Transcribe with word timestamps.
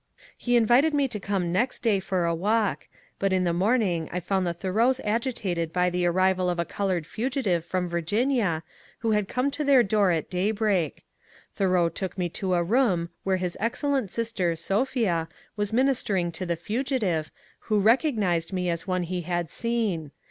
He 0.35 0.55
invited 0.55 0.95
me 0.95 1.07
to 1.09 1.19
come 1.19 1.51
next 1.51 1.81
day 1.83 1.99
for 1.99 2.25
a 2.25 2.33
walk, 2.33 2.87
but 3.19 3.31
in 3.31 3.43
the 3.43 3.53
morning 3.53 4.09
I 4.11 4.19
found 4.19 4.47
the 4.47 4.53
Thoreaus 4.55 4.99
agitated 5.03 5.71
by 5.71 5.91
the 5.91 6.07
arrival 6.07 6.49
of 6.49 6.57
a 6.57 6.65
coloured 6.65 7.05
fugitive 7.05 7.63
from 7.63 7.87
Virginia, 7.87 8.63
who 9.01 9.11
had 9.11 9.27
come 9.27 9.51
to 9.51 9.63
their 9.63 9.83
door 9.83 10.09
at 10.09 10.27
daybreak. 10.27 11.05
Tboreau 11.55 11.93
took 11.93 12.17
me 12.17 12.29
to 12.29 12.55
a 12.55 12.63
room 12.63 13.09
where 13.23 13.37
his 13.37 13.55
excellent 13.59 14.09
sister, 14.09 14.55
Sophia, 14.55 15.27
was 15.55 15.71
ministering 15.71 16.31
to 16.31 16.47
the 16.47 16.55
fugitive, 16.55 17.29
who 17.69 17.79
recog 17.79 18.17
nized 18.17 18.51
me 18.51 18.71
as 18.71 18.87
one 18.87 19.03
he 19.03 19.21
had 19.21 19.51
seen. 19.51 20.09